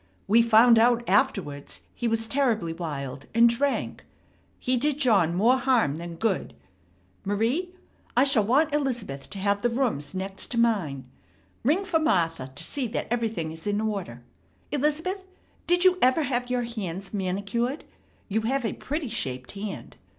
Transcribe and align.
We 0.27 0.41
found 0.41 0.79
out 0.79 1.07
afterwards 1.07 1.81
he 1.93 2.07
was 2.07 2.25
terribly 2.25 2.73
wild, 2.73 3.27
and 3.35 3.47
drank. 3.47 4.03
He 4.57 4.75
did 4.75 4.97
John 4.97 5.35
more 5.35 5.57
harm 5.57 5.97
than 5.97 6.15
good, 6.15 6.55
Marie, 7.23 7.75
I 8.17 8.23
shall 8.23 8.43
want 8.43 8.73
Elizabeth 8.73 9.29
to 9.29 9.37
have 9.37 9.61
the 9.61 9.69
rooms 9.69 10.15
next 10.15 10.57
mine. 10.57 11.05
Ring 11.63 11.85
for 11.85 11.99
Martha 11.99 12.47
to 12.47 12.63
see 12.63 12.87
that 12.87 13.09
everything 13.11 13.51
is 13.51 13.67
in 13.67 13.79
order. 13.79 14.23
Elizabeth, 14.71 15.23
did 15.67 15.83
you 15.83 15.99
ever 16.01 16.23
have 16.23 16.49
your 16.49 16.63
hands 16.63 17.13
manicured? 17.13 17.83
You 18.27 18.41
have 18.41 18.65
a 18.65 18.73
pretty 18.73 19.07
shaped 19.09 19.51
hand. 19.51 19.97